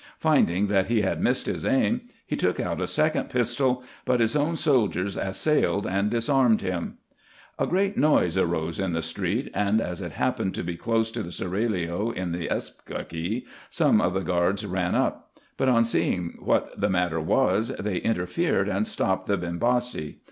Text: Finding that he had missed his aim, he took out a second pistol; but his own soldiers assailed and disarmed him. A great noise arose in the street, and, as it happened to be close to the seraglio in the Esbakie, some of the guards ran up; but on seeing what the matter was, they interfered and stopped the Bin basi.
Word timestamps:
Finding 0.17 0.65
that 0.65 0.87
he 0.87 1.01
had 1.03 1.21
missed 1.21 1.45
his 1.45 1.63
aim, 1.63 2.01
he 2.25 2.35
took 2.35 2.59
out 2.59 2.81
a 2.81 2.87
second 2.87 3.29
pistol; 3.29 3.83
but 4.03 4.19
his 4.19 4.35
own 4.35 4.55
soldiers 4.55 5.15
assailed 5.15 5.85
and 5.85 6.09
disarmed 6.09 6.61
him. 6.61 6.97
A 7.59 7.67
great 7.67 7.97
noise 7.97 8.35
arose 8.35 8.79
in 8.79 8.93
the 8.93 9.03
street, 9.03 9.51
and, 9.53 9.79
as 9.79 10.01
it 10.01 10.13
happened 10.13 10.55
to 10.55 10.63
be 10.63 10.75
close 10.75 11.11
to 11.11 11.21
the 11.21 11.29
seraglio 11.31 12.09
in 12.09 12.31
the 12.31 12.47
Esbakie, 12.49 13.45
some 13.69 14.01
of 14.01 14.15
the 14.15 14.21
guards 14.23 14.65
ran 14.65 14.95
up; 14.95 15.37
but 15.55 15.69
on 15.69 15.85
seeing 15.85 16.35
what 16.41 16.81
the 16.81 16.89
matter 16.89 17.19
was, 17.19 17.67
they 17.77 17.97
interfered 17.97 18.67
and 18.67 18.87
stopped 18.87 19.27
the 19.27 19.37
Bin 19.37 19.59
basi. 19.59 20.15